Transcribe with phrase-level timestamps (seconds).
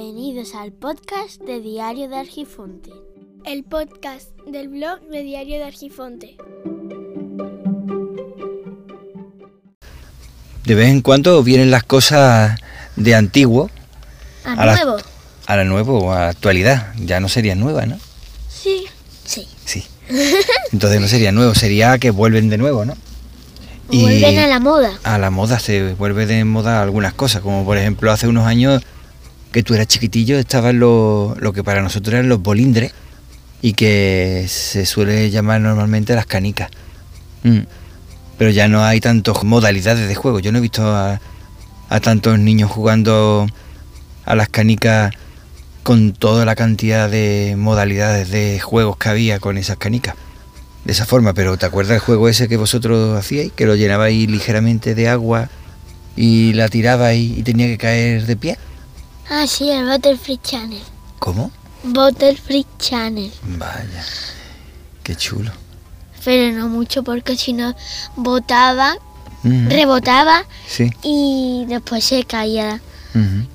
[0.00, 2.92] Bienvenidos al podcast de Diario de Argifonte.
[3.44, 6.36] El podcast del blog de Diario de Argifonte.
[10.64, 12.56] De vez en cuando vienen las cosas
[12.94, 13.70] de antiguo
[14.44, 14.96] ¿A, A la- nuevo?
[15.46, 16.92] a la nuevo o a la actualidad.
[17.00, 17.98] Ya no serían nuevas, ¿no?
[18.48, 18.84] Sí.
[19.24, 19.48] Sí.
[19.64, 19.84] Sí.
[20.72, 22.96] Entonces no sería nuevo, sería que vuelven de nuevo, ¿no?
[23.90, 24.92] Y Vuelven a la moda.
[25.02, 28.80] a la moda se vuelve de moda algunas cosas, como por ejemplo hace unos años
[29.52, 32.92] que tú eras chiquitillo, estaban lo, lo que para nosotros eran los bolindres
[33.62, 36.70] y que se suele llamar normalmente las canicas.
[37.42, 37.60] Mm.
[38.36, 40.38] Pero ya no hay tantas modalidades de juego.
[40.38, 41.20] Yo no he visto a,
[41.88, 43.46] a tantos niños jugando
[44.24, 45.12] a las canicas
[45.82, 50.14] con toda la cantidad de modalidades de juegos que había con esas canicas.
[50.84, 53.52] De esa forma, pero ¿te acuerdas del juego ese que vosotros hacíais?
[53.52, 55.48] Que lo llenabais ligeramente de agua
[56.14, 58.58] y la tirabais y tenía que caer de pie.
[59.30, 60.82] Ah, sí, el Butterfree Channel.
[61.18, 61.50] ¿Cómo?
[61.84, 63.30] Butterfree Channel.
[63.42, 64.04] Vaya,
[65.02, 65.50] qué chulo.
[66.24, 67.74] Pero no mucho porque si no
[68.16, 68.96] botaba,
[69.44, 72.80] Ujú, rebotaba Sí, y después se caía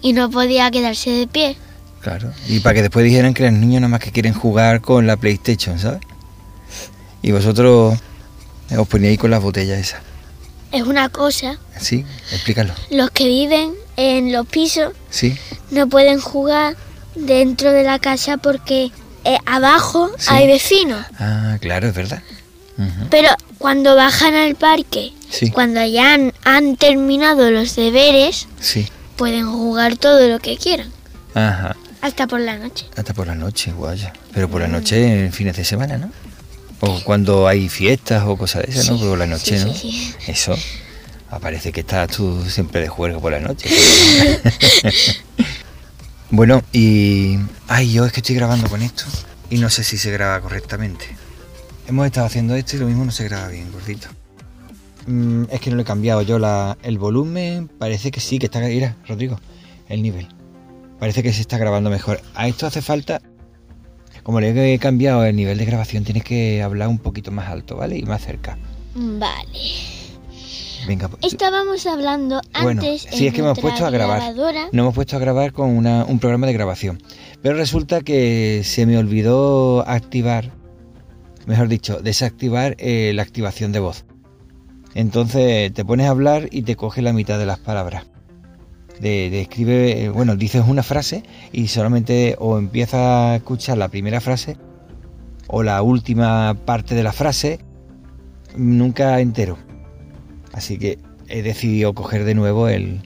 [0.00, 1.56] y no podía quedarse de pie.
[2.00, 2.32] claro.
[2.48, 5.16] Y para que después dijeran que los niños nada más que quieren jugar con la
[5.16, 6.00] PlayStation, ¿sabes?
[7.22, 7.96] Y vosotros
[8.76, 10.00] os poníais con las botellas esas.
[10.72, 12.74] Es una cosa, Sí, explícalo.
[12.90, 15.36] los que viven en los pisos Sí,
[15.70, 16.76] no pueden jugar
[17.14, 18.90] dentro de la casa porque
[19.24, 20.26] eh, abajo Sí.
[20.30, 21.04] hay vecinos.
[21.18, 22.22] ah, claro, es verdad.
[23.10, 28.88] Pero cuando bajan al parque, Sí, cuando ya han, han terminado los deberes, sí.
[29.16, 30.90] pueden jugar todo lo que quieran,
[31.34, 31.76] Ajá.
[32.00, 32.86] hasta por la noche.
[32.96, 34.12] Hasta por la noche, guaya.
[34.34, 36.10] Pero por la noche en fines de semana, ¿no?
[36.80, 38.98] O cuando hay fiestas o cosas de esas, ¿no?
[38.98, 39.72] Por la noche, ¿no?
[39.72, 40.14] sí, sí.
[40.26, 40.54] Eso.
[41.32, 43.70] Ah, Parece que estás tú siempre de juerga por la noche.
[46.30, 47.38] bueno, y...
[47.68, 49.04] Ay, yo es que estoy grabando con esto
[49.48, 51.06] y no sé si se graba correctamente.
[51.88, 54.08] Hemos estado haciendo esto y lo mismo no se graba bien, gordito.
[55.06, 57.66] Mm, es que no le he cambiado yo la, el volumen.
[57.66, 58.60] Parece que sí, que está...
[58.60, 59.40] Mira, Rodrigo,
[59.88, 60.28] el nivel.
[61.00, 62.20] Parece que se está grabando mejor.
[62.34, 63.22] A esto hace falta...
[64.22, 67.76] Como le he cambiado el nivel de grabación, tienes que hablar un poquito más alto,
[67.76, 67.96] ¿vale?
[67.96, 68.58] Y más cerca.
[68.94, 69.91] Vale.
[70.86, 74.34] Venga, pues- Estábamos hablando Bueno, antes sí, en es que hemos puesto a grabar.
[74.34, 77.02] Nos hemos puesto a grabar con una- un programa de grabación.
[77.42, 80.50] Pero resulta que se me olvidó activar,
[81.46, 84.04] mejor dicho, desactivar eh, la activación de voz.
[84.94, 88.06] Entonces te pones a hablar y te coge la mitad de las palabras.
[89.00, 93.88] De, de escribe, eh, bueno, dices una frase y solamente o empiezas a escuchar la
[93.88, 94.56] primera frase
[95.48, 97.58] o la última parte de la frase,
[98.56, 99.58] nunca entero.
[100.52, 100.98] Así que
[101.28, 103.00] he decidido coger de nuevo el,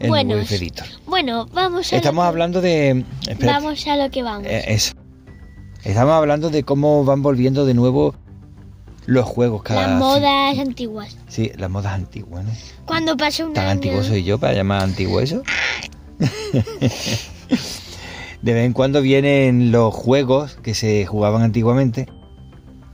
[0.00, 0.86] el Bueno, editor.
[1.06, 3.04] Bueno, vamos a Estamos lo hablando de.
[3.28, 4.46] espérate, Vamos a lo que vamos.
[4.46, 4.94] eh, eso.
[5.84, 8.14] Estamos hablando de cómo van volviendo de nuevo
[9.06, 9.86] los juegos cada.
[9.88, 11.16] Las modas antiguas.
[11.28, 12.50] Sí, las modas antiguas, ¿no?
[12.84, 13.72] Cuando pasa un Tan año...
[13.72, 15.42] antiguo soy yo para llamar antiguo eso.
[18.42, 22.08] de vez en cuando vienen los juegos que se jugaban antiguamente.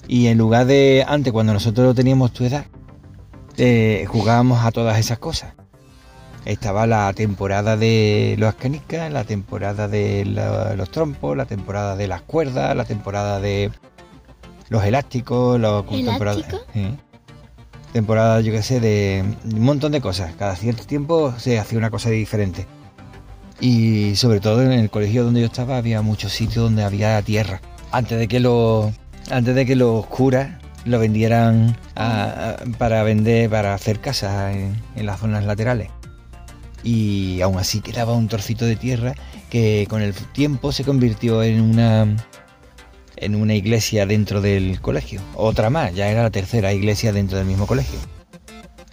[0.09, 2.67] Y en lugar de antes, cuando nosotros teníamos tu edad,
[3.59, 5.55] eh, jugábamos a todas esas cosas.
[6.45, 12.07] Estaba la temporada de los canicas, la temporada de la- los trompos, la temporada de
[12.07, 13.71] las cuerdas, la temporada de
[14.69, 16.37] los elásticos, la temporada,
[17.93, 20.35] temporada, yo qué sé, de un montón de cosas.
[20.39, 22.67] Cada cierto tiempo se hacía una cosa diferente.
[23.61, 27.61] Y sobre todo en el colegio donde yo estaba había muchos sitios donde había tierra.
[27.91, 28.93] Antes de que los,
[29.31, 30.51] antes de que los curas
[30.87, 31.77] lo vendieran
[32.79, 35.91] para vender, para hacer casas en, las zonas laterales.
[36.83, 39.15] Y aún así quedaba un trocito de tierra
[39.51, 42.17] que con el tiempo se convirtió en una
[43.17, 45.21] en una iglesia dentro del colegio.
[45.35, 47.99] Otra más, ya era la tercera iglesia dentro del mismo colegio.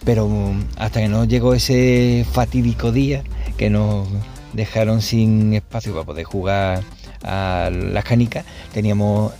[0.04, 3.22] Pero um, hasta que no llegó ese fatídico día
[3.58, 4.08] que nos
[4.54, 6.82] dejaron sin espacio para poder jugar
[7.22, 9.32] a las canicas, teníamos,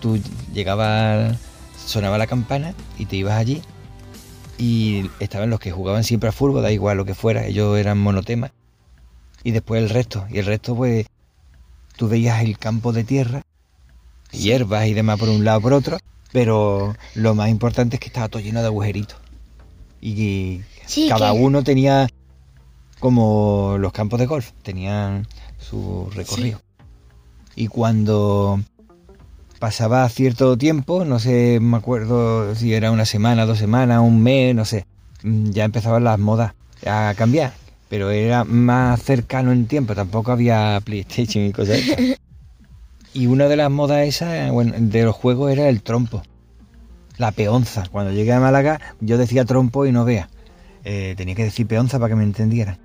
[0.00, 0.18] tú
[0.52, 1.36] llegabas,
[1.84, 3.62] sonaba la campana y te ibas allí
[4.58, 7.98] y estaban los que jugaban siempre a fútbol, da igual lo que fuera, ellos eran
[7.98, 8.52] monotemas
[9.42, 11.06] y después el resto, y el resto pues
[11.96, 13.42] tú veías el campo de tierra,
[14.30, 15.98] hierbas y demás por un lado por otro,
[16.32, 19.16] pero lo más importante es que estaba todo lleno de agujeritos.
[20.00, 22.08] Y Sí, cada que- uno tenía
[23.00, 25.26] como los campos de golf, tenían
[25.58, 26.60] su recorrido.
[27.56, 28.60] Y cuando
[29.66, 34.56] pasaba cierto tiempo, no sé, me acuerdo si era una semana, dos semanas, un mes,
[34.56, 34.86] no sé,
[35.22, 36.52] mm, ya empezaban las modas
[36.84, 37.52] a cambiar.
[37.88, 41.96] pero era más cercano en tiempo, tampoco había PlayStation y cosas esas.
[43.14, 46.22] Y una de las modas esas, bueno, de los juegos era el trompo,
[47.18, 47.84] la peonza.
[47.92, 50.28] Cuando llegué a Málaga yo decía trompo y no vea.
[50.82, 52.78] Eh, tenía que decir peonza para que me entendieran.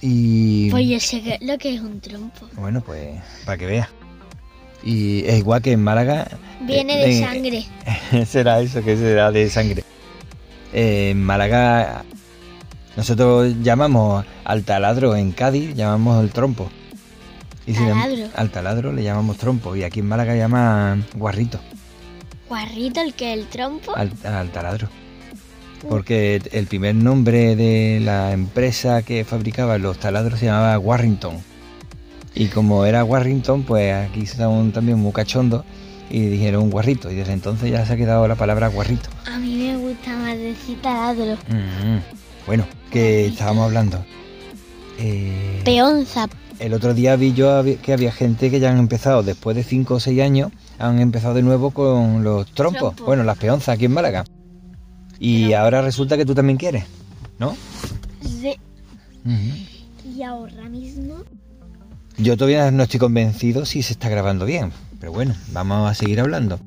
[0.00, 2.48] Y Pues yo sé que- lo que es un trompo.
[2.56, 3.88] bueno, pues para que veas.
[4.84, 6.28] Y es igual que en Málaga.
[6.60, 8.26] Viene eh, de eh, sangre.
[8.26, 9.82] será eso, que será de sangre.
[10.72, 12.04] Eh, en Málaga,
[12.96, 16.70] nosotros llamamos al taladro en Cádiz, llamamos el trompo.
[17.66, 18.26] em- Taladro.
[18.36, 21.58] al taladro le llamamos trompo y aquí en Málaga llaman guarrito
[22.48, 23.96] Guarrito, el que el trompo.
[23.96, 24.88] al, al taladro.
[25.88, 31.38] Porque el primer nombre de la empresa que fabricaba los taladros se llamaba Warrington.
[32.34, 35.64] Y como era Warrington, pues aquí estaban también muy cachondos
[36.10, 37.10] y dijeron guarrito.
[37.10, 39.08] Y desde entonces ya se ha quedado la palabra guarrito.
[39.32, 41.34] A mí me gusta más decir taladro.
[41.48, 41.98] Mm,
[42.46, 44.04] Bueno, que estábamos hablando.
[44.98, 46.28] Eh, Peonza.
[46.58, 49.94] el otro día vi yo que había gente que ya han empezado, después de 5
[49.94, 52.80] o 6 años, han empezado de nuevo con los trompos.
[52.94, 53.04] Trompo.
[53.06, 54.24] Bueno, las peonzas aquí en Málaga.
[55.20, 56.84] Y ahora resulta que tú también quieres,
[57.38, 57.56] ¿no?
[58.22, 58.56] Sí.
[59.24, 60.12] Ujú.
[60.16, 61.16] Y ahora mismo.
[62.16, 66.20] Yo todavía no estoy convencido si se está grabando bien, pero bueno, vamos a seguir
[66.20, 66.60] hablando.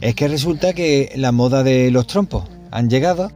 [0.00, 3.32] Es que resulta que la moda de los trompos han llegado.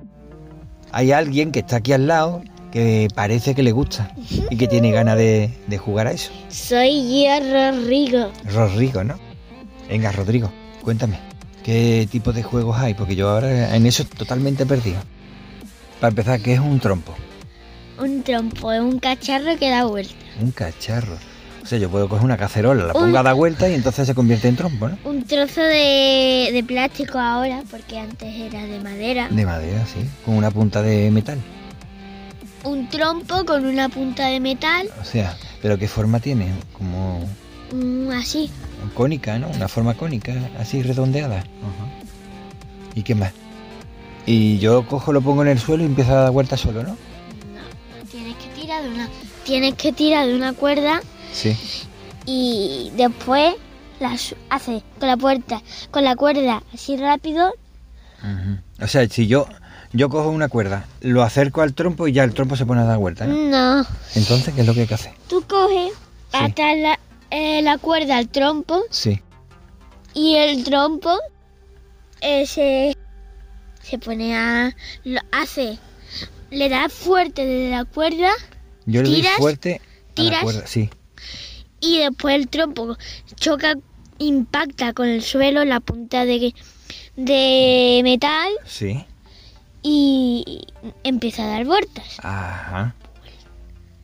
[0.93, 2.43] Hay alguien que está aquí al lado
[2.73, 4.15] que parece que le gusta
[4.50, 6.31] y que tiene ganas de, de jugar a eso.
[6.49, 8.31] Soy yo, Rodrigo.
[8.53, 9.15] Rodrigo, ¿no?
[9.88, 10.50] Venga, Rodrigo,
[10.82, 11.19] cuéntame,
[11.62, 12.94] ¿qué tipo de juegos hay?
[12.94, 15.00] Porque yo ahora en eso totalmente perdido.
[16.00, 17.15] Para empezar, ¿qué es un trompo?
[17.99, 20.14] Un trompo es un cacharro que da vuelta.
[20.41, 21.17] Un cacharro.
[21.62, 24.06] O sea, yo puedo coger una cacerola, la pongo Un- a dar vuelta y entonces
[24.06, 24.99] se convierte en trompo, ¿no?
[25.05, 29.29] Un trozo de, de plástico ahora, porque antes era de madera.
[29.31, 31.38] De madera, sí, con una punta de metal.
[32.64, 36.49] Un trompo con una punta de metal, O sea, ¿pero qué forma tiene?
[36.76, 37.20] Como
[37.73, 38.50] mm, así.
[38.94, 39.49] cónica, ¿no?
[39.49, 41.44] Una forma cónica, así redondeada.
[42.94, 43.32] ¿Y qué más?
[44.26, 46.97] Y yo cojo, lo pongo en el suelo y empiezo a dar vueltas solo, ¿no?
[48.64, 49.08] Tirar de una,
[49.44, 51.02] tienes que tirar de una cuerda
[51.32, 51.56] Sí.
[52.25, 53.55] y después
[54.00, 57.52] la su- hace con la puerta, con la cuerda así rápido.
[58.81, 59.46] O sea, si yo,
[59.93, 62.84] yo cojo una cuerda, lo acerco al trompo y ya el trompo se pone a
[62.84, 63.34] dar vueltas, ¿no?
[63.37, 65.12] No, Entonces, ¿qué es lo que hay que hacer?
[65.28, 65.93] tú coges,
[66.32, 66.38] Sí.
[66.40, 66.99] atas la,
[67.31, 69.20] eh, la cuerda al trompo Sí.
[70.14, 71.11] y el trompo
[72.22, 72.96] eh, se,
[73.82, 74.75] se pone a,
[75.05, 75.78] lo hace,
[76.50, 78.31] le da fuerte desde la cuerda
[78.87, 80.43] Yo le doy Tiras, fuerte a la tiras.
[80.43, 80.91] cuerda, sí.
[81.81, 82.97] y después el trompo
[83.37, 83.75] choca,
[84.19, 86.55] impacta con el suelo la punta de,
[87.17, 89.05] de metal Sí.
[89.83, 90.67] y
[91.03, 92.19] empieza a dar vueltas.
[92.23, 92.95] Ajá.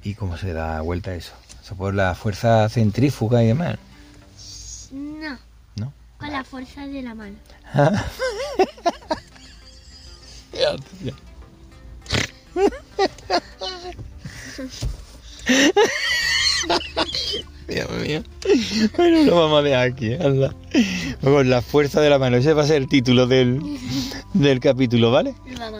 [0.03, 1.33] ¿Y cómo se da vuelta eso?
[1.63, 3.77] Eso por la fuerza centrífuga y demás.
[4.93, 5.39] No,
[5.77, 5.93] ¿No?
[6.19, 7.37] con la fuerza de la mano.
[19.31, 20.55] lo vamos a dejar aquí, anda.
[21.23, 22.37] Con la fuerza de la mano.
[22.37, 23.63] Ese va a ser el título del,
[24.35, 25.35] del capítulo, ¿vale?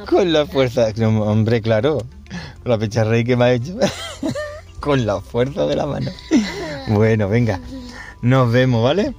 [0.09, 0.87] Con la fuerza.
[0.97, 1.99] No, hombre, claro.
[2.63, 3.77] Con la pecharrey que me ha hecho.
[4.81, 6.11] Con la fuerza de la mano.
[6.89, 7.61] Bueno, venga.
[8.23, 9.15] Nos vemos, ¿vale?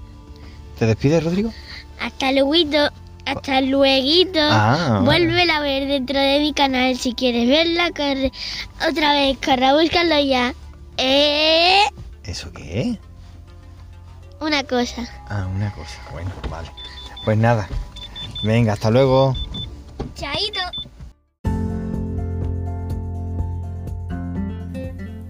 [0.80, 1.52] ¿Te despides, Rodrigo?
[2.00, 2.90] Hasta luego.
[3.26, 4.40] Hasta luego.
[4.40, 5.02] Ah.
[5.04, 7.92] Vuelve a ver dentro de mi canal si quieres verla.
[7.92, 8.32] Corre.
[8.90, 10.56] Otra vez, corre a buscarlo ya.
[10.98, 11.82] Eh,
[12.24, 13.11] ¿Eso qué es?
[14.42, 15.08] Una cosa.
[15.30, 16.00] Ah, una cosa.
[16.12, 16.70] Bueno, vale.
[17.24, 17.70] Pues nada.
[18.44, 19.36] Venga, hasta luego.
[20.16, 20.60] Chaito.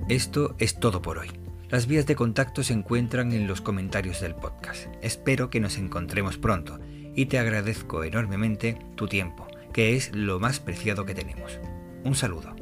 [0.09, 1.29] Esto es todo por hoy.
[1.69, 4.87] Las vías de contacto se encuentran en los comentarios del podcast.
[5.01, 6.79] Espero que nos encontremos pronto
[7.15, 11.59] y te agradezco enormemente tu tiempo, que es lo más preciado que tenemos.
[12.03, 12.60] Un saludo.